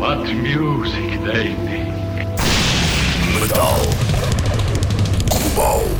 [0.00, 1.92] What music they make.
[3.36, 3.76] Metal.
[5.28, 5.99] Global.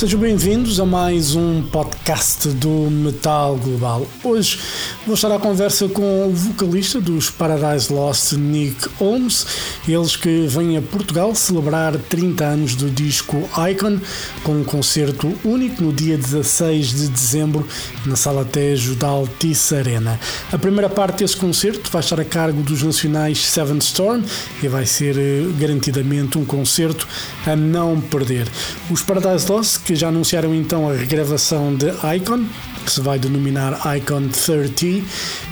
[0.00, 4.06] Sejam bem-vindos a mais um podcast do Metal Global.
[4.24, 4.58] Hoje
[5.04, 9.46] vou estar à conversa com o vocalista dos Paradise Lost, Nick Holmes,
[9.86, 14.00] eles que vêm a Portugal celebrar 30 anos do disco Icon,
[14.42, 17.68] com um concerto único no dia 16 de dezembro
[18.06, 20.18] na Sala Tejo da Altice Arena.
[20.50, 24.24] A primeira parte desse concerto vai estar a cargo dos nacionais Seven Storm
[24.62, 27.06] e vai ser eh, garantidamente um concerto
[27.44, 28.48] a não perder.
[28.90, 32.44] Os Paradise Lost que já anunciaram então a regravação de Icon,
[32.86, 35.04] que se vai denominar Icon 30,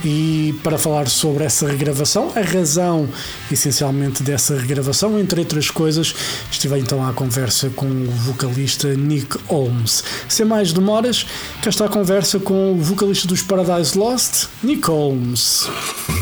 [0.05, 3.09] e para falar sobre essa regravação, a razão
[3.51, 6.15] essencialmente dessa regravação, entre outras coisas,
[6.53, 10.05] estive então à conversa com o vocalista Nick Holmes.
[10.29, 11.27] Sem mais demoras,
[11.61, 15.69] cá está a conversa com o vocalista dos Paradise Lost, Nick Holmes.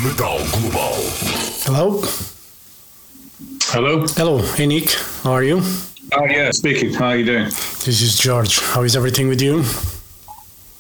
[0.03, 0.97] Metal Global.
[1.67, 2.03] Hello.
[3.75, 4.07] Hello.
[4.17, 4.43] Hello.
[4.57, 5.63] Hey Nick, how are you?
[6.19, 6.95] Oh yeah, speaking.
[6.95, 7.45] How are you doing?
[7.85, 8.59] This is George.
[8.61, 9.63] How is everything with you?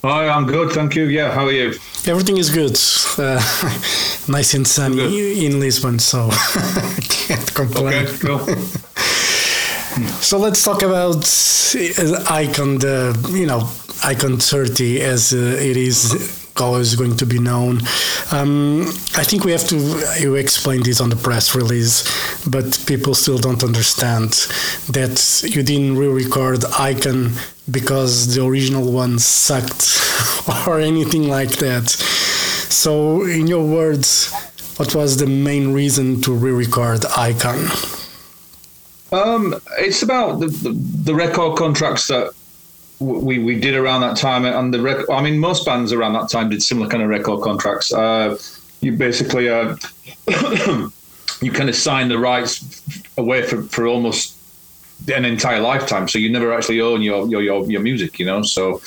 [0.02, 1.04] Hi, I'm good, thank you.
[1.04, 1.74] Yeah, how are you?
[2.06, 2.78] Everything is good.
[3.18, 3.34] Uh,
[4.32, 5.42] nice and sunny Good.
[5.44, 8.06] in Lisbon, so I can't complain.
[8.06, 8.46] Okay, cool.
[10.20, 13.68] So let's talk about uh, Icon, the you know
[14.04, 17.80] Icon 30 as uh, it is always going to be known.
[18.32, 18.82] Um,
[19.16, 19.76] I think we have to
[20.20, 22.04] you explain this on the press release,
[22.46, 24.32] but people still don't understand
[24.90, 27.32] that you didn't re-record Icon
[27.70, 30.00] because the original one sucked
[30.66, 31.88] or anything like that.
[31.88, 34.32] So, in your words,
[34.76, 37.70] what was the main reason to re-record Icon?
[39.12, 42.32] Um, it's about the, the, the record contracts that
[42.98, 46.30] we, we did around that time, and the rec- I mean, most bands around that
[46.30, 47.92] time did similar kind of record contracts.
[47.92, 48.38] Uh,
[48.80, 49.76] you basically uh,
[51.42, 52.82] you kind of sign the rights
[53.18, 54.34] away for, for almost
[55.08, 58.42] an entire lifetime, so you never actually own your your your, your music, you know.
[58.42, 58.80] So,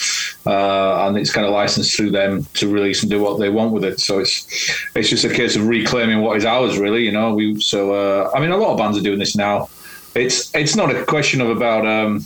[0.45, 3.73] uh, and it's kind of licensed through them to release and do what they want
[3.73, 3.99] with it.
[3.99, 4.47] So it's
[4.95, 7.05] it's just a case of reclaiming what is ours, really.
[7.05, 9.69] You know, we so uh, I mean, a lot of bands are doing this now.
[10.15, 12.25] It's it's not a question of about um,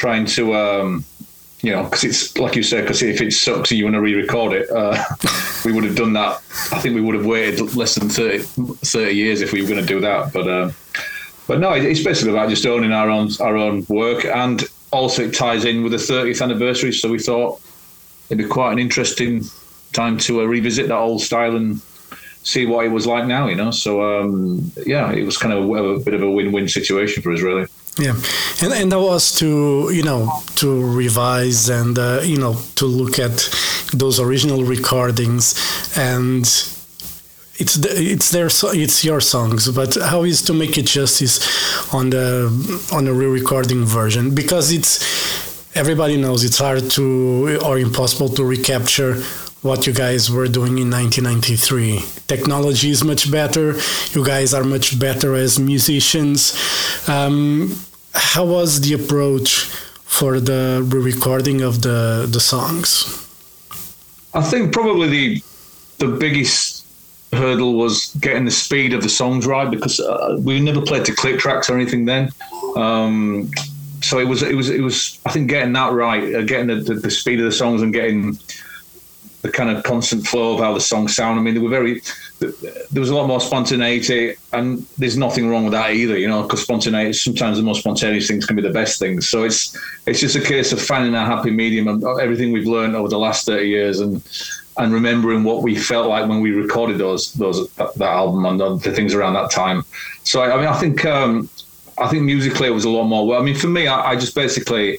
[0.00, 0.54] trying to.
[0.54, 1.04] Um,
[1.62, 4.00] you know, because it's like you said, because if it sucks and you want to
[4.00, 4.96] re-record it, uh,
[5.66, 6.36] we would have done that.
[6.72, 9.80] I think we would have waited less than 30, 30 years if we were going
[9.82, 10.32] to do that.
[10.32, 10.70] But uh,
[11.46, 15.34] but no, it's basically about just owning our own our own work, and also it
[15.34, 16.92] ties in with the 30th anniversary.
[16.92, 17.60] So we thought
[18.30, 19.44] it'd be quite an interesting
[19.92, 21.82] time to uh, revisit that old style and
[22.42, 23.48] see what it was like now.
[23.48, 26.70] You know, so um, yeah, it was kind of a, a bit of a win-win
[26.70, 27.66] situation for us, really.
[28.00, 28.14] Yeah,
[28.62, 33.18] and and that was to you know to revise and uh, you know to look
[33.18, 33.36] at
[33.92, 35.54] those original recordings
[35.96, 36.44] and
[37.60, 41.38] it's the, it's their it's your songs, but how is to make it justice
[41.92, 42.48] on the
[42.90, 49.22] on the re-recording version because it's everybody knows it's hard to or impossible to recapture
[49.62, 52.00] what you guys were doing in 1993.
[52.26, 53.74] Technology is much better.
[54.12, 56.56] You guys are much better as musicians.
[57.06, 57.76] Um,
[58.14, 59.64] how was the approach
[60.04, 63.26] for the re-recording of the the songs?
[64.34, 65.42] I think probably the
[65.98, 66.86] the biggest
[67.32, 71.14] hurdle was getting the speed of the songs right because uh, we never played to
[71.14, 72.30] click tracks or anything then.
[72.76, 73.50] Um,
[74.02, 76.76] so it was it was it was I think getting that right, uh, getting the,
[76.76, 78.38] the, the speed of the songs and getting
[79.42, 81.38] the kind of constant flow of how the songs sound.
[81.38, 82.02] I mean, they were very.
[82.40, 86.42] There was a lot more spontaneity, and there's nothing wrong with that either, you know,
[86.42, 87.12] because spontaneity.
[87.12, 89.28] Sometimes the most spontaneous things can be the best things.
[89.28, 89.76] So it's
[90.06, 93.18] it's just a case of finding a happy medium and everything we've learned over the
[93.18, 94.22] last thirty years, and
[94.78, 98.58] and remembering what we felt like when we recorded those those that, that album and
[98.58, 99.84] the, things around that time.
[100.24, 101.50] So I, I mean, I think um,
[101.98, 103.26] I think musically it was a lot more.
[103.26, 104.98] Well, I mean, for me, I, I just basically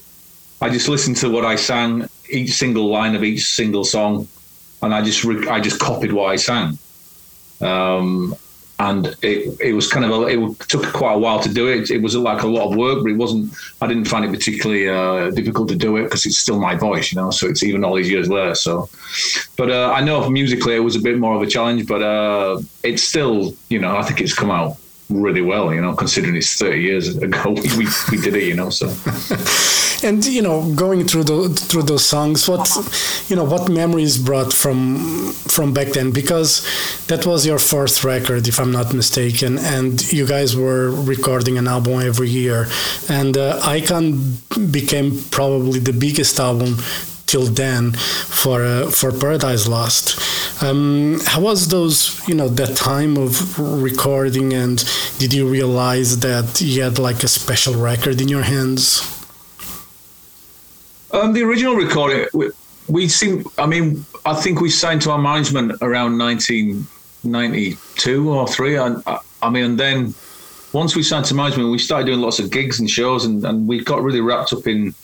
[0.60, 4.28] I just listened to what I sang, each single line of each single song,
[4.80, 6.78] and I just re- I just copied what I sang.
[7.62, 8.34] Um,
[8.78, 11.90] and it, it was kind of a, it took quite a while to do it.
[11.90, 13.52] It was like a lot of work, but it wasn't.
[13.80, 17.12] I didn't find it particularly uh, difficult to do it because it's still my voice,
[17.12, 17.30] you know.
[17.30, 18.56] So it's even all these years later.
[18.56, 18.88] So,
[19.56, 22.60] but uh, I know musically it was a bit more of a challenge, but uh,
[22.82, 24.76] it's still, you know, I think it's come out
[25.20, 28.70] really well, you know, considering it's 30 years ago we, we, did it, you know.
[28.70, 28.88] So.
[30.04, 32.68] And you know, going through the through those songs, what
[33.28, 36.10] you know, what memories brought from from back then?
[36.10, 36.66] Because
[37.06, 41.68] that was your fourth record, if I'm not mistaken, and you guys were recording an
[41.68, 42.66] album every year,
[43.08, 44.38] and uh, Icon
[44.72, 46.78] became probably the biggest album
[47.32, 50.20] till then for uh, for Paradise Lost.
[50.62, 54.84] Um, how was those, you know, that time of recording, and
[55.18, 59.00] did you realize that you had like a special record in your hands?
[61.12, 62.50] Um, the original recording, we,
[62.86, 63.46] we seem.
[63.56, 68.76] I mean, I think we signed to our management around 1992 or three.
[68.76, 70.14] And I, I mean, and then
[70.72, 73.66] once we signed to management, we started doing lots of gigs and shows, and, and
[73.66, 74.94] we got really wrapped up in.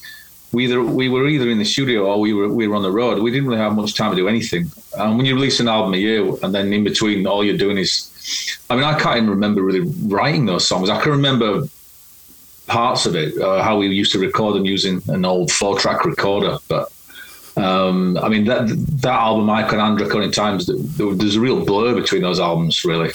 [0.52, 2.90] We either we were either in the studio or we were we were on the
[2.90, 3.22] road.
[3.22, 4.70] We didn't really have much time to do anything.
[4.98, 7.76] And when you release an album a year, and then in between, all you're doing
[7.76, 10.88] is, I mean, I can't even remember really writing those songs.
[10.88, 11.64] I can remember
[12.66, 16.04] parts of it, uh, how we used to record them using an old four track
[16.04, 16.58] recorder.
[16.68, 16.92] But
[17.56, 18.68] um, I mean, that
[19.02, 23.10] that album, Icon and Draconian Times, there's a real blur between those albums, really.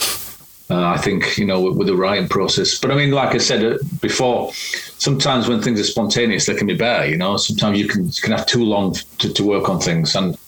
[0.70, 3.38] Uh, I think you know with, with, the writing process, but I mean, like I
[3.38, 7.06] said uh, before, sometimes when things are spontaneous, they can be better.
[7.06, 10.38] You know, sometimes you can can have too long to, to work on things, and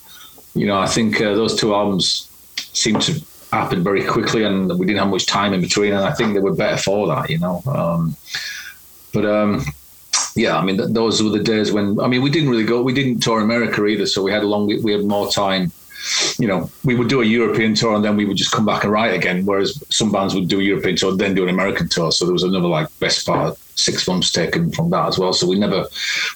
[0.54, 3.22] you know, I think uh, those two albums seem to
[3.52, 6.40] happen very quickly, and we didn't have much time in between, and I think they
[6.40, 7.28] were better for that.
[7.28, 8.16] You know, um,
[9.12, 9.66] but um,
[10.34, 12.82] yeah, I mean, th- those were the days when I mean, we didn't really go,
[12.82, 15.72] we didn't tour America either, so we had a long, we had more time
[16.38, 18.84] you know, we would do a European tour and then we would just come back
[18.84, 19.44] and write again.
[19.44, 22.12] Whereas some bands would do a European tour, then do an American tour.
[22.12, 25.32] So there was another like best part six months taken from that as well.
[25.32, 25.86] So we never,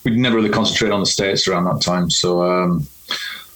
[0.05, 2.11] we'd never really concentrated on the states around that time.
[2.11, 2.87] So, um,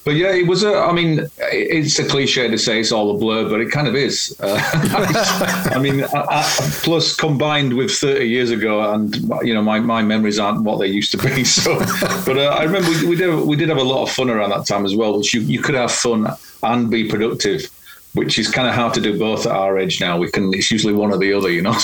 [0.05, 0.77] but yeah, it was a.
[0.77, 3.95] I mean, it's a cliche to say it's all a blur, but it kind of
[3.95, 4.39] is.
[4.39, 4.61] Uh,
[5.73, 6.43] I mean, I, I,
[6.83, 10.87] plus combined with 30 years ago, and you know, my, my memories aren't what they
[10.87, 11.43] used to be.
[11.55, 11.79] So,
[12.25, 14.51] but uh, I remember we, we, did we did have a lot of fun around
[14.51, 15.17] that time as well.
[15.17, 16.27] Which you you could have fun
[16.61, 17.69] and be productive
[18.13, 20.17] which is kind of hard to do both at our age now.
[20.17, 21.71] We can, it's usually one or the other, you know.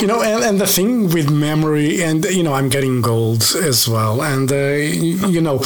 [0.00, 3.86] you know, and, and the thing with memory, and you know, I'm getting old as
[3.86, 5.62] well, and uh, you know,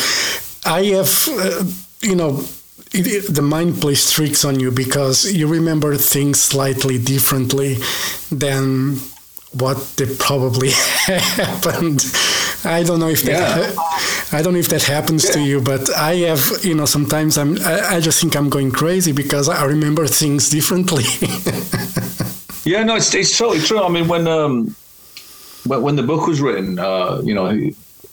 [0.65, 1.65] I have, uh,
[2.01, 2.45] you know,
[2.93, 7.77] it, it, the mind plays tricks on you because you remember things slightly differently
[8.31, 8.97] than
[9.53, 10.71] what they probably
[11.07, 12.05] happened.
[12.65, 13.75] I don't know if that yeah.
[14.39, 15.33] I don't know if that happens yeah.
[15.33, 18.71] to you, but I have you know sometimes I'm I, I, just think I'm going
[18.71, 21.05] crazy because I remember things differently.
[22.71, 23.83] yeah, no, it's it's totally true.
[23.83, 24.77] I mean, when um
[25.67, 27.49] when, when the book was written, uh, you know,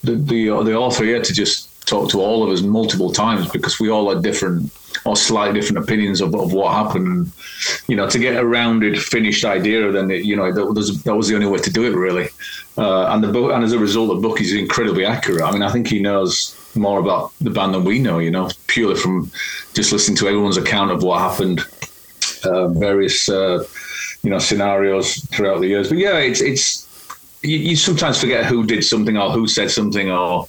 [0.03, 3.79] the the, the author had to just talked to all of us multiple times because
[3.79, 4.71] we all had different
[5.05, 7.31] or slightly different opinions of, of what happened.
[7.87, 11.15] You know, to get a rounded, finished idea, then it, you know that was, that
[11.15, 12.29] was the only way to do it, really.
[12.77, 15.41] Uh, and the book, and as a result, the book is incredibly accurate.
[15.41, 18.19] I mean, I think he knows more about the band than we know.
[18.19, 19.31] You know, purely from
[19.73, 21.61] just listening to everyone's account of what happened,
[22.43, 23.63] uh, various uh,
[24.23, 25.89] you know scenarios throughout the years.
[25.89, 26.85] But yeah, it's it's
[27.43, 30.47] you, you sometimes forget who did something or who said something or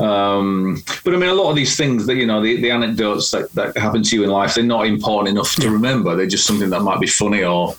[0.00, 3.30] um, but I mean, a lot of these things that you know, the, the anecdotes
[3.30, 6.16] that, that happen to you in life, they're not important enough to remember.
[6.16, 7.74] They're just something that might be funny or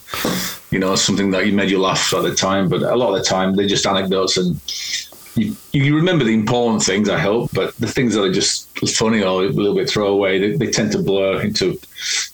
[0.72, 2.70] you know something that you made you laugh at the time.
[2.70, 4.60] But a lot of the time, they're just anecdotes, and
[5.36, 9.22] you, you remember the important things, I hope, but the things that are just funny
[9.22, 11.78] or a little bit throwaway, they, they tend to blur into,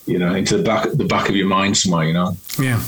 [0.05, 2.38] you know, into the back the back of your mind somewhere, you know.
[2.60, 2.79] Yeah,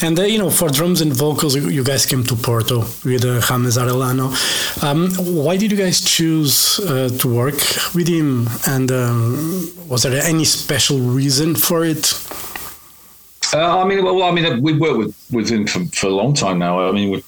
[0.00, 3.40] and uh, you know, for drums and vocals, you guys came to Porto with uh,
[3.40, 4.32] Jaime Arellano.
[4.82, 5.10] Um,
[5.44, 7.60] why did you guys choose uh, to work
[7.94, 8.48] with him?
[8.66, 12.14] And um, was there any special reason for it?
[13.52, 16.34] Uh, I mean, well, I mean, we've worked with, with him for, for a long
[16.34, 16.88] time now.
[16.88, 17.22] I mean,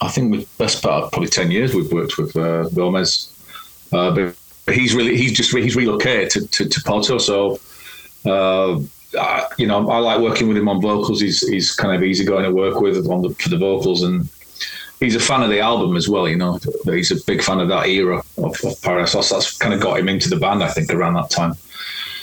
[0.00, 3.32] I think the best part of probably ten years we've worked with uh, Gomez,
[3.92, 4.36] uh, but
[4.74, 7.60] he's really he's just he's relocated to, to, to Porto, so
[8.24, 8.78] uh,
[9.18, 11.20] I, you know I like working with him on vocals.
[11.20, 14.28] He's he's kind of easy going to work with on the, for the vocals, and
[15.00, 16.28] he's a fan of the album as well.
[16.28, 18.80] You know, he's a big fan of that era of, of.
[18.82, 21.54] That's kind of got him into the band, I think, around that time.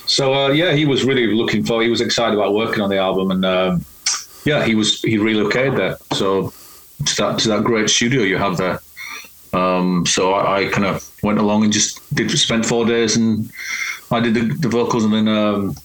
[0.06, 1.82] So uh, yeah, he was really looking for.
[1.82, 3.86] He was excited about working on the album, and um,
[4.46, 5.98] yeah, he was he relocated there.
[6.14, 6.54] So
[7.06, 8.80] to that to that great studio you have there.
[9.54, 13.52] Um, so I, I kind of went along and just did spent four days and
[14.12, 15.76] I did the, the vocals and then um,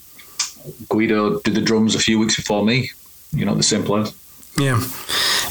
[0.89, 2.91] Guido did the drums a few weeks before me.
[3.33, 4.13] You know, the same place.
[4.59, 4.83] Yeah,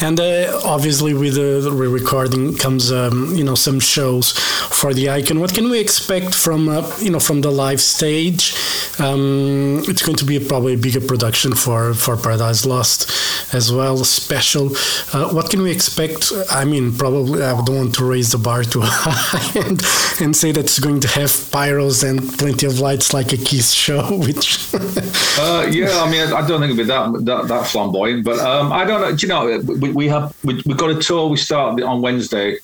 [0.02, 5.40] and uh, obviously with the re-recording comes um, you know some shows for the icon.
[5.40, 8.54] What can we expect from uh, you know from the live stage?
[9.00, 13.10] Um, it's going to be probably a bigger production for for Paradise Lost
[13.54, 14.76] as well, special.
[15.14, 16.32] Uh, what can we expect?
[16.52, 19.82] I mean, probably I don't want to raise the bar too high and,
[20.22, 23.72] and say that it's going to have pyros and plenty of lights like a Kiss
[23.72, 24.18] show.
[24.28, 28.40] Which uh, yeah, I mean, I don't think it'll be that that, that flamboyant, but
[28.40, 29.16] um, I don't know.
[29.16, 31.30] Do you know, we, we have we, we've got a tour.
[31.30, 32.60] We start on Wednesday.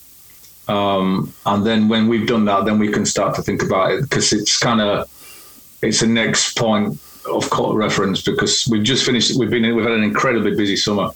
[0.67, 4.03] Um, and then when we've done that, then we can start to think about it
[4.03, 5.09] because it's kind of
[5.81, 6.97] it's the next point
[7.31, 9.37] of reference because we've just finished.
[9.37, 11.09] We've been we've had an incredibly busy summer.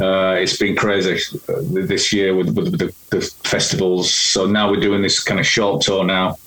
[0.00, 1.18] Uh, it's been crazy
[1.48, 4.10] uh, this year with, with the, the, festivals.
[4.10, 6.38] So now we're doing this kind of short tour now,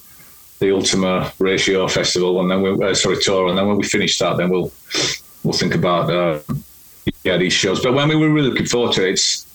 [0.58, 4.18] the Ultima Ratio Festival, and then we uh, sorry tour, and then when we finish
[4.20, 4.72] that, then we'll
[5.44, 6.40] we'll think about uh,
[7.24, 7.82] yeah these shows.
[7.82, 9.48] But when we were really looking forward to it, it's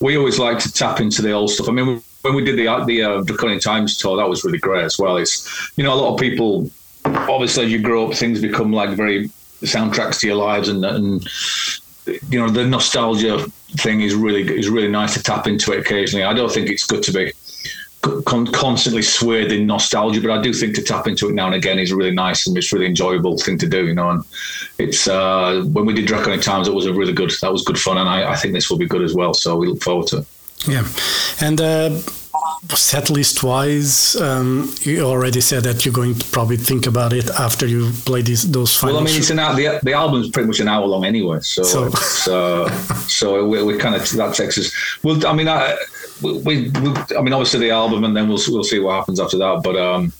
[0.00, 1.68] we always like to tap into the old stuff.
[1.68, 4.84] I mean, when we did the the uh, Draconian Times tour, that was really great
[4.84, 5.16] as well.
[5.16, 6.70] It's you know a lot of people
[7.04, 9.28] obviously as you grow up, things become like very
[9.62, 11.26] soundtracks to your lives, and and
[12.30, 13.38] you know the nostalgia
[13.78, 16.24] thing is really is really nice to tap into it occasionally.
[16.24, 17.32] I don't think it's good to be
[18.24, 21.54] con- constantly swayed in nostalgia, but I do think to tap into it now and
[21.54, 23.86] again is really nice and it's really enjoyable thing to do.
[23.86, 24.24] You know, and
[24.78, 27.78] it's uh, when we did Draconian Times, it was a really good that was good
[27.78, 29.34] fun, and I, I think this will be good as well.
[29.34, 30.26] So we look forward to it.
[30.66, 30.86] Yeah,
[31.40, 31.60] and.
[31.60, 32.00] Uh
[32.70, 37.28] set list wise, um, you already said that you're going to probably think about it
[37.30, 38.96] after you play these those final.
[38.96, 41.40] Well, I mean, it's an hour, the the album's pretty much an hour long anyway,
[41.40, 42.68] so so so,
[43.08, 44.72] so we, we kind of that takes us.
[45.02, 45.76] Well, I mean, I,
[46.24, 46.70] we, we,
[47.16, 49.60] I mean, obviously the album, and then we'll we'll see what happens after that.
[49.62, 50.12] But um,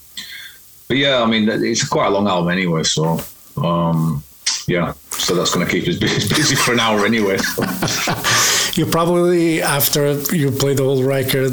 [0.88, 3.20] but yeah, I mean, it's quite a long album anyway, so
[3.56, 4.22] um,
[4.66, 5.96] yeah, so that's going to keep us
[6.36, 7.38] busy for an hour anyway.
[8.74, 11.52] you probably after you play the whole record,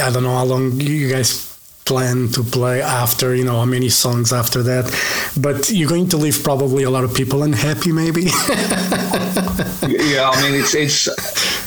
[0.00, 1.48] I don't know how long you guys
[1.88, 4.84] plan to play after you know how many songs after that
[5.40, 8.24] but you're going to leave probably a lot of people unhappy maybe
[10.14, 11.08] yeah i mean it's it's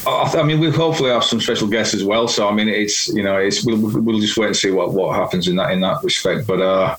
[0.07, 3.23] i mean we'll hopefully have some special guests as well so i mean it's you
[3.23, 6.03] know it's we'll, we'll just wait and see what what happens in that in that
[6.03, 6.95] respect but uh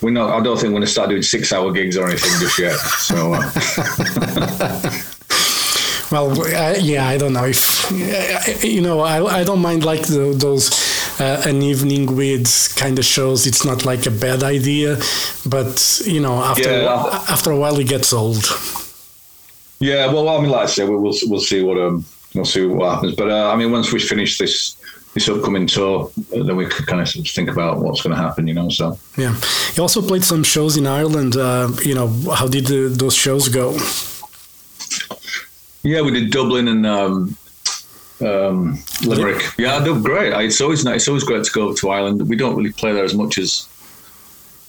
[0.00, 0.30] we're not.
[0.30, 2.76] I don't think we're going to start doing six-hour gigs or anything just yet.
[2.78, 3.34] So.
[3.34, 3.50] Uh.
[6.10, 6.34] well,
[6.80, 9.00] yeah, I don't know if you know.
[9.00, 10.70] I, I don't mind like the, those
[11.20, 13.46] uh, an evening with kind of shows.
[13.46, 14.98] It's not like a bad idea,
[15.46, 17.24] but you know, after yeah.
[17.28, 18.46] after a while, it gets old.
[19.80, 22.94] Yeah, well, I mean, like I said, we'll we'll see what um we'll see what
[22.94, 23.14] happens.
[23.14, 24.76] But uh, I mean, once we finish this
[25.14, 28.54] this upcoming tour, then we could kind of think about what's going to happen, you
[28.54, 28.68] know.
[28.68, 29.34] So yeah,
[29.74, 31.36] you also played some shows in Ireland.
[31.36, 33.76] Uh, you know, how did the, those shows go?
[35.82, 37.36] Yeah, we did Dublin and um,
[38.20, 39.42] um, Limerick.
[39.58, 40.32] Yeah, they were great.
[40.44, 40.96] It's always nice.
[40.96, 42.28] It's always great to go to Ireland.
[42.28, 43.66] We don't really play there as much as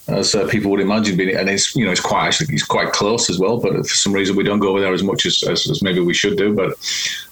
[0.08, 2.92] as uh, people would imagine being, and it's you know it's quite actually it's quite
[2.92, 3.58] close as well.
[3.58, 6.00] But for some reason we don't go over there as much as, as, as maybe
[6.00, 6.54] we should do.
[6.54, 6.72] But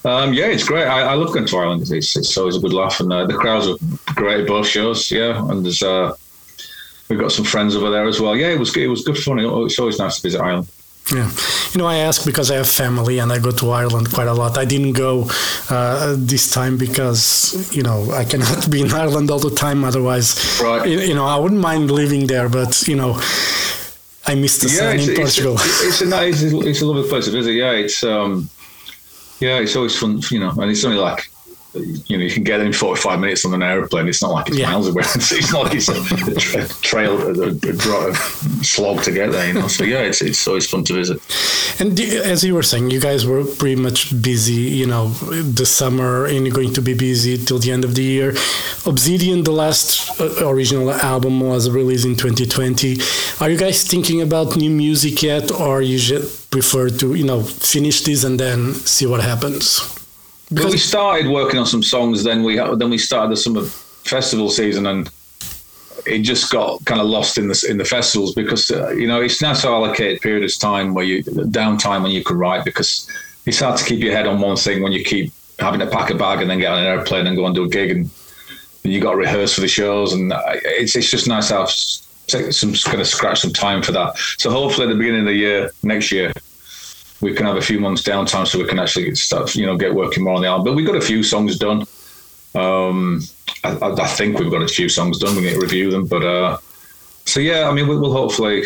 [0.04, 0.86] um, yeah, it's great.
[0.86, 1.90] I, I, love going to Ireland.
[1.90, 3.76] It's, it's always a good laugh, and uh, the crowds are
[4.14, 5.10] great at both shows.
[5.10, 6.14] Yeah, and there's uh,
[7.08, 8.36] we've got some friends over there as well.
[8.36, 9.40] Yeah, it was it was good fun.
[9.40, 10.68] It's always nice to visit Ireland.
[11.12, 11.31] Yeah,
[11.73, 14.33] you know, I ask because I have family and I go to Ireland quite a
[14.33, 14.57] lot.
[14.57, 15.29] I didn't go
[15.69, 19.83] uh, this time because you know I cannot be in Ireland all the time.
[19.85, 20.88] Otherwise, right.
[20.88, 23.21] you, you know, I wouldn't mind living there, but you know,
[24.26, 25.55] I miss the yeah, sun in Portugal.
[25.55, 27.55] It's, it's a nice, it's a lovely place to visit.
[27.55, 28.49] Yeah, it's um,
[29.40, 30.21] yeah, it's always fun.
[30.31, 31.29] You know, and it's only like
[31.74, 34.08] you know, you can get in 45 minutes on an aeroplane.
[34.08, 34.70] It's not like it's yeah.
[34.70, 35.02] miles away.
[35.14, 38.14] It's, not like it's a, a trail, a, a, a,
[38.64, 39.68] slog to get there, you know.
[39.68, 41.20] So, yeah, it's, it's always fun to visit.
[41.80, 46.26] And as you were saying, you guys were pretty much busy, you know, the summer
[46.26, 48.30] and you're going to be busy till the end of the year.
[48.86, 52.98] Obsidian, the last uh, original album, was released in 2020.
[53.40, 57.42] Are you guys thinking about new music yet, or you just prefer to, you know,
[57.42, 60.00] finish this and then see what happens?
[60.52, 64.50] Because we started working on some songs, then we then we started the summer festival
[64.50, 65.11] season, and
[66.07, 69.21] it just got kind of lost in the in the festivals because uh, you know
[69.21, 73.09] it's now to allocate period of time where you downtime when you can write because
[73.47, 76.11] it's hard to keep your head on one thing when you keep having to pack
[76.11, 78.11] a bag and then get on an airplane and go and do a gig and,
[78.85, 81.54] and you got to rehearse for the shows and uh, it's it's just nice to
[81.54, 84.16] have some kind of scratch some time for that.
[84.38, 86.33] So hopefully at the beginning of the year next year
[87.20, 89.94] we can have a few months downtime so we can actually start, you know, get
[89.94, 90.64] working more on the album.
[90.64, 91.86] But we've got a few songs done.
[92.54, 93.22] Um,
[93.62, 95.36] I, I, think we've got a few songs done.
[95.36, 96.06] We need to review them.
[96.06, 96.58] But uh,
[97.26, 98.64] so yeah, I mean, we'll, we'll hopefully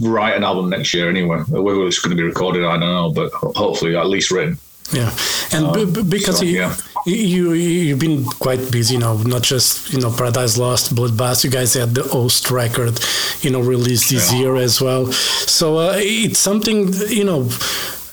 [0.00, 1.42] write an album next year anyway.
[1.48, 4.58] Whether it's going to be recorded, I don't know, but hopefully at least written.
[4.92, 5.10] Yeah,
[5.52, 6.76] and b- because so, you, yeah.
[7.04, 11.44] you you've been quite busy, you know, not just you know Paradise Lost, Bloodbath.
[11.44, 12.98] You guys had the Host record,
[13.42, 14.38] you know, released this yeah.
[14.38, 15.12] year as well.
[15.12, 17.48] So uh, it's something you know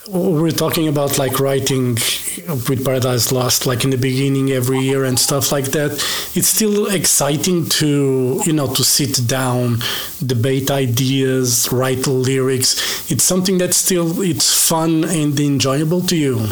[0.08, 1.94] we're talking about like writing
[2.68, 5.92] with Paradise Lost, like in the beginning every year and stuff like that.
[6.34, 9.78] It's still exciting to you know to sit down,
[10.24, 13.10] debate ideas, write lyrics.
[13.10, 16.48] It's something that still it's fun and enjoyable to you.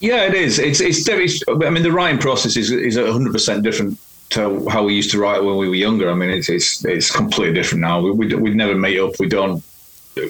[0.00, 0.58] Yeah, it is.
[0.58, 3.98] It's it's, it's I mean, the writing process is is hundred percent different
[4.30, 6.10] to how we used to write when we were younger.
[6.10, 8.00] I mean, it's it's, it's completely different now.
[8.00, 9.18] We we we never meet up.
[9.18, 9.62] We don't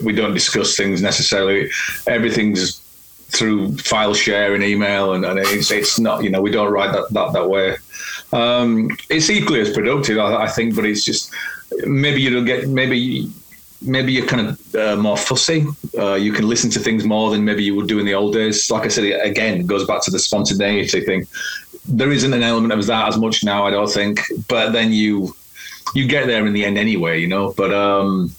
[0.03, 1.69] we don't discuss things necessarily.
[2.07, 2.81] Everything's
[3.31, 6.91] through file share and email, and, and it's it's not you know we don't write
[6.93, 7.75] that that, that way.
[8.33, 11.33] Um, it's equally as productive, I, I think, but it's just
[11.85, 13.31] maybe you don't get maybe
[13.81, 15.65] maybe you're kind of uh, more fussy.
[15.97, 18.33] Uh, you can listen to things more than maybe you would do in the old
[18.33, 18.69] days.
[18.69, 21.27] Like I said, again, it goes back to the spontaneity thing.
[21.87, 24.19] There isn't an element of that as much now, I don't think.
[24.47, 25.35] But then you
[25.95, 27.53] you get there in the end anyway, you know.
[27.55, 28.33] But um,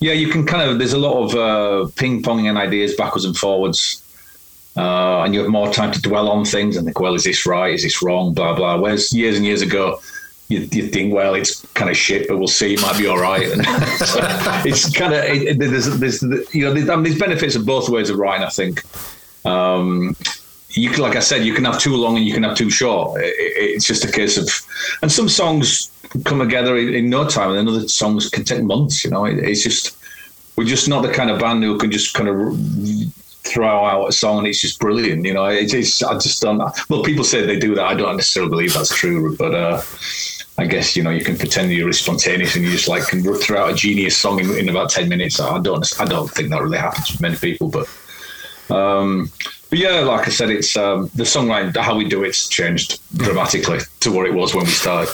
[0.00, 0.78] yeah, you can kind of.
[0.78, 3.98] There's a lot of uh, ping ponging and ideas backwards and forwards.
[4.74, 7.44] Uh, and you have more time to dwell on things and think, well, is this
[7.44, 7.74] right?
[7.74, 8.32] Is this wrong?
[8.32, 8.78] Blah blah.
[8.78, 10.00] Whereas years and years ago,
[10.52, 12.74] you, you think, well, it's kind of shit, but we'll see.
[12.74, 13.50] It might be all right.
[13.50, 13.64] And
[13.98, 14.20] so
[14.64, 16.22] it's kind of it, there's, there's
[16.54, 18.46] you know there's, I mean, there's benefits of both ways of writing.
[18.46, 18.82] I think.
[19.44, 20.16] Um,
[20.74, 22.70] you can, like I said, you can have too long and you can have too
[22.70, 23.20] short.
[23.22, 24.48] It, it's just a case of,
[25.02, 25.90] and some songs
[26.24, 29.04] come together in, in no time, and other songs can take months.
[29.04, 29.96] You know, it, it's just
[30.56, 32.56] we're just not the kind of band who can just kind of
[33.44, 35.24] throw out a song and it's just brilliant.
[35.24, 36.58] You know, it, it's I just don't.
[36.88, 37.84] Well, people say they do that.
[37.84, 39.82] I don't necessarily believe that's true, but uh,
[40.58, 43.64] I guess you know you can pretend you're spontaneous and you just like can throw
[43.64, 45.40] out a genius song in, in about ten minutes.
[45.40, 46.00] I don't.
[46.00, 47.88] I don't think that really happens with many people, but.
[48.70, 49.30] Um,
[49.68, 53.78] but yeah, like I said, it's um, the songline, how we do it's changed dramatically
[54.00, 55.10] to what it was when we started.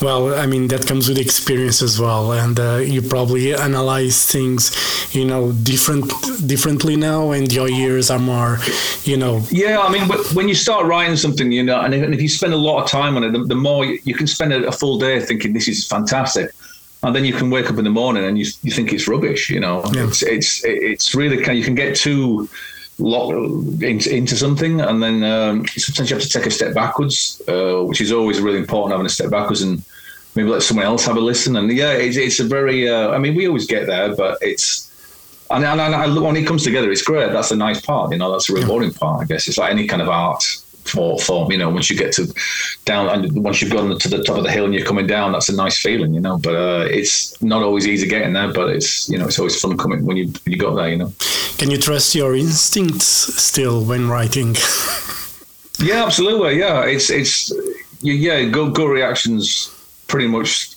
[0.00, 4.70] Well, I mean that comes with experience as well, and uh, you probably analyze things,
[5.12, 6.12] you know, different
[6.46, 8.58] differently now, and your ears are more,
[9.02, 9.42] you know.
[9.50, 12.56] Yeah, I mean, when you start writing something, you know, and if you spend a
[12.56, 15.52] lot of time on it, the, the more you can spend a full day thinking
[15.52, 16.52] this is fantastic,
[17.02, 19.50] and then you can wake up in the morning and you you think it's rubbish.
[19.50, 20.06] You know, yeah.
[20.06, 21.58] it's it's it's really kind.
[21.58, 22.48] You can get too
[22.98, 23.32] lock
[23.82, 27.82] into, into something, and then um, sometimes you have to take a step backwards, uh,
[27.84, 29.82] which is always really important having a step backwards and
[30.34, 31.56] maybe let someone else have a listen.
[31.56, 32.88] And yeah, it's, it's a very.
[32.88, 34.86] Uh, I mean, we always get there, but it's.
[35.50, 37.32] And, and, and, when it comes together, it's great.
[37.32, 38.30] That's the nice part, you know.
[38.30, 38.98] That's the rewarding yeah.
[38.98, 39.48] part, I guess.
[39.48, 40.44] It's like any kind of art
[40.88, 41.70] for form, you know.
[41.70, 42.32] Once you get to
[42.84, 45.32] down, and once you've gone to the top of the hill and you're coming down,
[45.32, 46.38] that's a nice feeling, you know.
[46.38, 49.76] But uh, it's not always easy getting there, but it's you know, it's always fun
[49.76, 51.12] coming when you when you got there, you know.
[51.58, 54.54] Can you trust your instincts still when writing?
[55.80, 56.58] yeah, absolutely.
[56.58, 57.52] Yeah, it's it's
[58.00, 59.74] yeah, good good reactions.
[60.06, 60.70] Pretty much.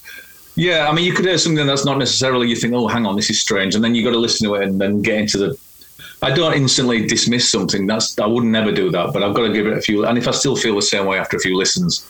[0.55, 3.15] Yeah, I mean, you could hear something that's not necessarily you think, oh, hang on,
[3.15, 5.37] this is strange, and then you got to listen to it and then get into
[5.37, 5.57] the.
[6.21, 7.87] I don't instantly dismiss something.
[7.87, 10.05] That's I would never do that, but I've got to give it a few.
[10.05, 12.05] And if I still feel the same way after a few listens,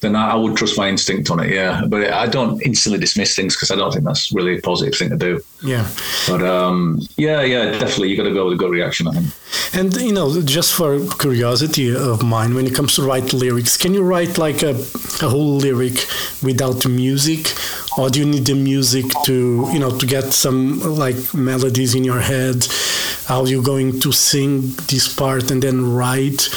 [0.00, 1.50] then I, I would trust my instinct on it.
[1.50, 4.94] Yeah, but I don't instantly dismiss things because I don't think that's really a positive
[4.94, 5.40] thing to do.
[5.62, 5.88] Yeah,
[6.28, 9.08] but um, yeah, yeah, definitely, you got to go with a good reaction.
[9.08, 9.26] I think.
[9.72, 13.94] And you know, just for curiosity of mine, when it comes to write lyrics, can
[13.94, 14.74] you write like a,
[15.22, 16.06] a whole lyric
[16.42, 17.54] without music,
[17.96, 22.04] or do you need the music to you know to get some like melodies in
[22.04, 22.66] your head?
[23.26, 26.48] How you going to sing this part and then write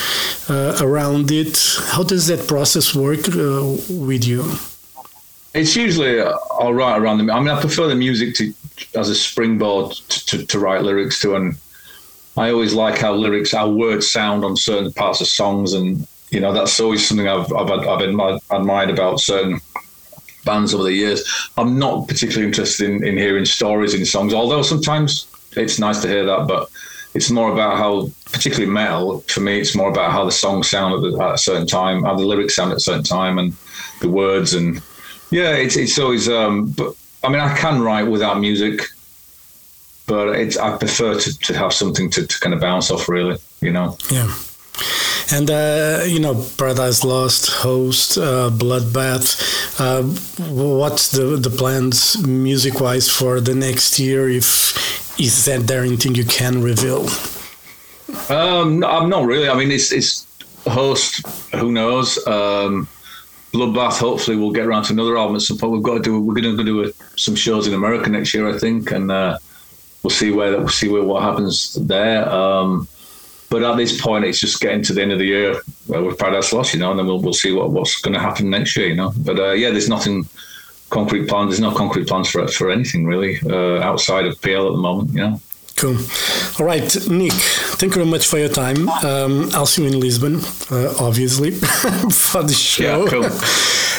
[0.49, 1.57] uh, around it?
[1.91, 4.43] How does that process work uh, with you?
[5.53, 8.53] It's usually uh, I'll write around the I mean, I prefer the music to
[8.95, 11.55] as a springboard to, to, to write lyrics to, and
[12.37, 16.39] I always like how lyrics, how words sound on certain parts of songs, and you
[16.39, 19.59] know that's always something I've I've, I've admired about certain
[20.45, 21.49] bands over the years.
[21.57, 26.07] I'm not particularly interested in, in hearing stories in songs, although sometimes it's nice to
[26.07, 26.69] hear that, but
[27.13, 30.93] it's more about how, particularly metal, for me, it's more about how the songs sound
[30.93, 33.53] at, the, at a certain time, how the lyrics sound at a certain time, and
[34.01, 34.53] the words.
[34.53, 34.81] And
[35.31, 36.29] yeah, it's it's always.
[36.29, 38.81] Um, but I mean, I can write without music,
[40.05, 43.39] but it's I prefer to, to have something to, to kind of bounce off, really.
[43.61, 43.97] You know.
[44.11, 44.31] Yeah.
[45.31, 49.37] And uh, you know, Paradise Lost, Host, uh, Bloodbath.
[49.79, 50.03] Uh,
[50.51, 54.29] what's the the plans music wise for the next year?
[54.29, 57.07] If is that there anything you can reveal?
[58.29, 59.49] Um, I'm not really.
[59.49, 60.25] I mean, it's it's
[60.67, 61.25] host.
[61.55, 62.17] Who knows?
[62.25, 62.87] Um,
[63.53, 63.99] Bloodbath.
[63.99, 65.73] Hopefully, we'll get around to another album at some point.
[65.73, 66.19] We've got to do.
[66.19, 69.37] We're going to do a, some shows in America next year, I think, and uh,
[70.03, 72.29] we'll see where we'll see where what happens there.
[72.29, 72.87] Um,
[73.49, 75.55] but at this point, it's just getting to the end of the year
[75.93, 78.19] uh, with Paradise Lost, you know, and then we'll, we'll see what, what's going to
[78.19, 79.11] happen next year, you know.
[79.17, 80.27] But uh, yeah, there's nothing
[80.89, 81.49] concrete plans.
[81.49, 85.11] There's no concrete plans for for anything really uh, outside of PL at the moment.
[85.11, 85.41] You know.
[85.79, 85.97] Cool.
[86.59, 87.31] All right, Nick.
[87.79, 88.89] Thank you very much for your time.
[88.89, 91.51] Um, I'll see you in Lisbon, uh, obviously,
[92.11, 93.05] for the show.
[93.05, 93.29] Yeah, cool.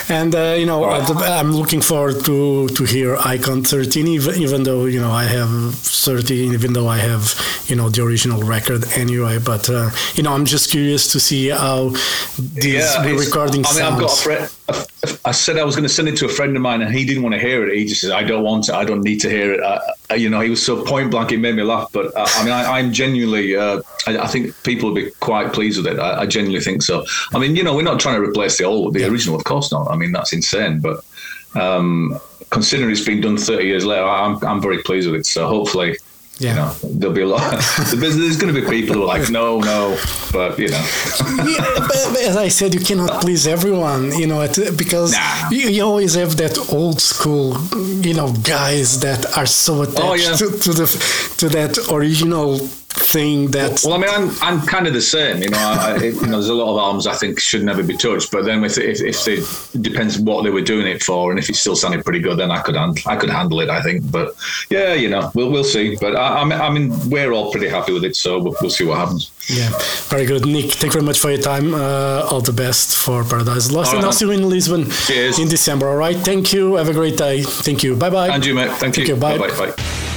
[0.15, 4.85] and uh, you know, I'm looking forward to to hear Icon 13, even, even though
[4.85, 7.33] you know I have 13, even though I have
[7.67, 9.39] you know the original record anyway.
[9.39, 11.89] But uh, you know, I'm just curious to see how
[12.37, 13.95] these Yeah, recording I mean, sounds.
[13.95, 14.87] I've got a friend.
[15.25, 17.05] I said I was going to send it to a friend of mine, and he
[17.05, 17.75] didn't want to hear it.
[17.75, 18.75] He just said, "I don't want it.
[18.75, 19.79] I don't need to hear it." Uh,
[20.13, 21.31] you know, he was so point blank.
[21.31, 21.89] It made me laugh.
[21.91, 23.55] But uh, I mean, I, I'm genuinely.
[23.55, 25.99] Uh, I, I think people will be quite pleased with it.
[25.99, 27.03] I, I genuinely think so.
[27.33, 29.71] I mean, you know, we're not trying to replace the old, the original, of course
[29.71, 29.89] not.
[29.89, 30.81] I mean, that's insane.
[30.81, 31.03] But
[31.55, 32.19] um,
[32.51, 35.25] considering it's been done 30 years later, I'm I'm very pleased with it.
[35.25, 35.97] So hopefully.
[36.41, 36.49] Yeah.
[36.49, 37.51] You know, there'll be a lot.
[37.95, 39.97] there's, going to be people who are like, no, no,
[40.31, 40.83] but you know,
[41.45, 44.47] Yeah, but, as I said, you cannot please everyone, you know,
[44.83, 45.49] because Nah.
[45.51, 47.57] you, you always have that old school,
[48.07, 50.35] you know, guys that are so attached Oh, yeah.
[50.35, 50.87] to, to the
[51.37, 52.59] to that original
[52.93, 55.41] thing that Well, I mean, I'm I'm kind of the same.
[55.41, 57.95] You know, I, you know, there's a lot of arms I think should never be
[57.97, 58.31] touched.
[58.31, 59.33] But then if if, if they
[59.77, 62.37] it depends what they were doing it for, and if it still sounded pretty good,
[62.37, 63.69] then I could hand, I could handle it.
[63.69, 64.09] I think.
[64.11, 64.35] But
[64.69, 65.97] yeah, you know, we'll we'll see.
[65.99, 68.69] But I, I mean, I mean, we're all pretty happy with it, so we'll, we'll
[68.69, 69.31] see what happens.
[69.47, 69.69] Yeah,
[70.09, 70.71] very good, Nick.
[70.71, 71.73] Thank you very much for your time.
[71.73, 75.39] Uh, all the best for Paradise Lost, All and I'll see you in Lisbon Cheers.
[75.39, 75.87] in December.
[75.89, 76.75] All right, thank you.
[76.75, 77.41] Have a great day.
[77.43, 77.95] Thank you.
[77.95, 78.29] Bye bye.
[78.29, 78.69] And you, mate.
[78.71, 79.15] Thank, Thank you.
[79.15, 79.19] you.
[79.19, 79.37] Bye.
[79.37, 80.10] Bye.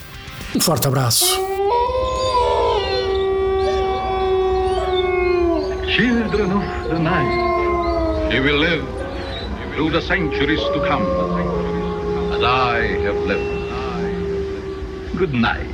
[0.55, 1.25] Um forte abraço.
[5.95, 8.83] Children of the night, you will live
[9.73, 11.05] through the centuries to come,
[12.33, 13.63] as I have lived.
[15.17, 15.72] Good night.